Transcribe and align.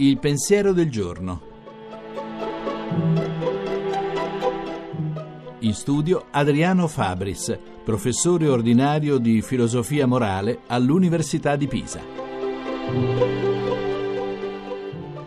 Il 0.00 0.16
pensiero 0.16 0.72
del 0.72 0.90
giorno. 0.90 1.42
In 5.58 5.74
studio 5.74 6.24
Adriano 6.30 6.88
Fabris, 6.88 7.58
professore 7.84 8.48
ordinario 8.48 9.18
di 9.18 9.42
filosofia 9.42 10.06
morale 10.06 10.60
all'Università 10.68 11.54
di 11.54 11.66
Pisa. 11.66 13.49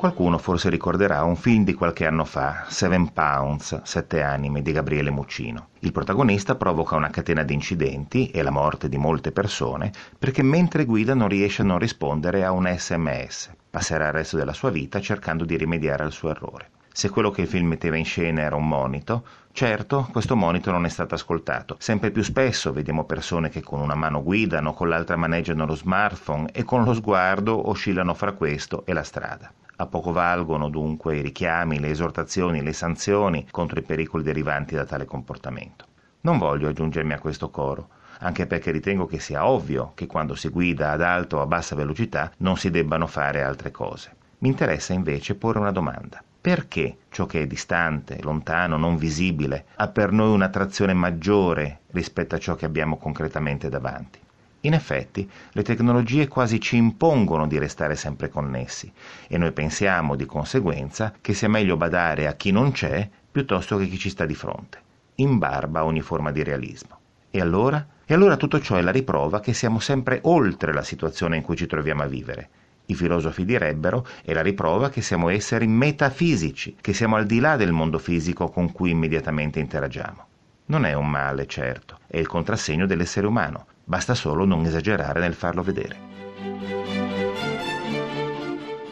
Qualcuno 0.00 0.38
forse 0.38 0.70
ricorderà 0.70 1.24
un 1.24 1.36
film 1.36 1.62
di 1.62 1.74
qualche 1.74 2.06
anno 2.06 2.24
fa, 2.24 2.64
Seven 2.68 3.12
Pounds, 3.12 3.82
Sette 3.82 4.22
anime, 4.22 4.62
di 4.62 4.72
Gabriele 4.72 5.10
Muccino. 5.10 5.68
Il 5.80 5.92
protagonista 5.92 6.54
provoca 6.54 6.96
una 6.96 7.10
catena 7.10 7.42
di 7.42 7.52
incidenti 7.52 8.30
e 8.30 8.40
la 8.40 8.48
morte 8.48 8.88
di 8.88 8.96
molte 8.96 9.30
persone 9.30 9.92
perché 10.18 10.42
mentre 10.42 10.86
guida 10.86 11.12
non 11.12 11.28
riesce 11.28 11.60
a 11.60 11.66
non 11.66 11.78
rispondere 11.78 12.46
a 12.46 12.50
un 12.50 12.66
sms. 12.74 13.50
Passerà 13.68 14.06
il 14.06 14.12
resto 14.14 14.38
della 14.38 14.54
sua 14.54 14.70
vita 14.70 15.02
cercando 15.02 15.44
di 15.44 15.58
rimediare 15.58 16.02
al 16.02 16.12
suo 16.12 16.30
errore. 16.30 16.70
Se 16.90 17.10
quello 17.10 17.30
che 17.30 17.42
il 17.42 17.48
film 17.48 17.66
metteva 17.68 17.98
in 17.98 18.06
scena 18.06 18.40
era 18.40 18.56
un 18.56 18.66
monito, 18.66 19.22
certo, 19.52 20.08
questo 20.10 20.34
monito 20.34 20.70
non 20.70 20.86
è 20.86 20.88
stato 20.88 21.14
ascoltato. 21.14 21.76
Sempre 21.78 22.10
più 22.10 22.22
spesso 22.22 22.72
vediamo 22.72 23.04
persone 23.04 23.50
che 23.50 23.60
con 23.60 23.80
una 23.80 23.94
mano 23.94 24.22
guidano, 24.22 24.72
con 24.72 24.88
l'altra 24.88 25.16
maneggiano 25.16 25.66
lo 25.66 25.74
smartphone 25.74 26.52
e 26.52 26.64
con 26.64 26.84
lo 26.84 26.94
sguardo 26.94 27.68
oscillano 27.68 28.14
fra 28.14 28.32
questo 28.32 28.86
e 28.86 28.94
la 28.94 29.02
strada. 29.02 29.52
A 29.80 29.86
poco 29.86 30.12
valgono 30.12 30.68
dunque 30.68 31.16
i 31.16 31.22
richiami, 31.22 31.80
le 31.80 31.88
esortazioni, 31.88 32.62
le 32.62 32.74
sanzioni 32.74 33.46
contro 33.50 33.78
i 33.78 33.82
pericoli 33.82 34.22
derivanti 34.22 34.74
da 34.74 34.84
tale 34.84 35.06
comportamento. 35.06 35.86
Non 36.20 36.36
voglio 36.36 36.68
aggiungermi 36.68 37.14
a 37.14 37.18
questo 37.18 37.48
coro, 37.48 37.88
anche 38.18 38.46
perché 38.46 38.72
ritengo 38.72 39.06
che 39.06 39.18
sia 39.18 39.46
ovvio 39.46 39.92
che 39.94 40.06
quando 40.06 40.34
si 40.34 40.50
guida 40.50 40.90
ad 40.90 41.00
alta 41.00 41.36
o 41.36 41.40
a 41.40 41.46
bassa 41.46 41.74
velocità 41.74 42.30
non 42.38 42.58
si 42.58 42.68
debbano 42.68 43.06
fare 43.06 43.42
altre 43.42 43.70
cose. 43.70 44.14
Mi 44.40 44.48
interessa 44.48 44.92
invece 44.92 45.34
porre 45.34 45.60
una 45.60 45.72
domanda. 45.72 46.22
Perché 46.38 46.98
ciò 47.08 47.24
che 47.24 47.40
è 47.40 47.46
distante, 47.46 48.18
lontano, 48.20 48.76
non 48.76 48.98
visibile, 48.98 49.64
ha 49.76 49.88
per 49.88 50.12
noi 50.12 50.30
un'attrazione 50.34 50.92
maggiore 50.92 51.80
rispetto 51.92 52.34
a 52.34 52.38
ciò 52.38 52.54
che 52.54 52.66
abbiamo 52.66 52.98
concretamente 52.98 53.70
davanti? 53.70 54.18
In 54.62 54.74
effetti, 54.74 55.28
le 55.52 55.62
tecnologie 55.62 56.28
quasi 56.28 56.60
ci 56.60 56.76
impongono 56.76 57.46
di 57.46 57.58
restare 57.58 57.96
sempre 57.96 58.28
connessi 58.28 58.92
e 59.26 59.38
noi 59.38 59.52
pensiamo 59.52 60.16
di 60.16 60.26
conseguenza 60.26 61.14
che 61.18 61.32
sia 61.32 61.48
meglio 61.48 61.78
badare 61.78 62.26
a 62.26 62.34
chi 62.34 62.50
non 62.50 62.70
c'è 62.72 63.08
piuttosto 63.30 63.78
che 63.78 63.86
chi 63.86 63.96
ci 63.96 64.10
sta 64.10 64.26
di 64.26 64.34
fronte, 64.34 64.78
in 65.16 65.38
barba 65.38 65.80
a 65.80 65.84
ogni 65.86 66.02
forma 66.02 66.30
di 66.30 66.42
realismo. 66.42 66.98
E 67.30 67.40
allora? 67.40 67.86
E 68.04 68.12
allora 68.12 68.36
tutto 68.36 68.60
ciò 68.60 68.76
è 68.76 68.82
la 68.82 68.90
riprova 68.90 69.40
che 69.40 69.54
siamo 69.54 69.78
sempre 69.78 70.18
oltre 70.24 70.74
la 70.74 70.82
situazione 70.82 71.36
in 71.36 71.42
cui 71.42 71.56
ci 71.56 71.66
troviamo 71.66 72.02
a 72.02 72.06
vivere. 72.06 72.48
I 72.86 72.94
filosofi 72.94 73.46
direbbero 73.46 74.04
è 74.22 74.34
la 74.34 74.42
riprova 74.42 74.90
che 74.90 75.00
siamo 75.00 75.30
esseri 75.30 75.68
metafisici, 75.68 76.76
che 76.80 76.92
siamo 76.92 77.16
al 77.16 77.24
di 77.24 77.38
là 77.38 77.56
del 77.56 77.72
mondo 77.72 77.98
fisico 77.98 78.48
con 78.48 78.72
cui 78.72 78.90
immediatamente 78.90 79.58
interagiamo. 79.58 80.26
Non 80.66 80.84
è 80.84 80.92
un 80.92 81.08
male, 81.08 81.46
certo, 81.46 82.00
è 82.06 82.18
il 82.18 82.26
contrassegno 82.26 82.86
dell'essere 82.86 83.26
umano, 83.26 83.66
basta 83.90 84.14
solo 84.14 84.44
non 84.44 84.64
esagerare 84.64 85.18
nel 85.18 85.34
farlo 85.34 85.64
vedere. 85.64 85.98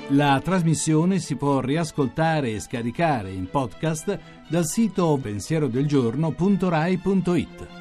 La 0.08 0.40
trasmissione 0.42 1.20
si 1.20 1.36
può 1.36 1.60
riascoltare 1.60 2.50
e 2.50 2.58
scaricare 2.58 3.30
in 3.30 3.48
podcast 3.48 4.18
dal 4.48 4.66
sito 4.66 5.16
pensierodelgiorno.rai.it. 5.22 7.77